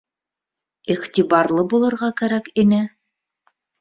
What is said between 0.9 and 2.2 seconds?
Иғтибарлы булырға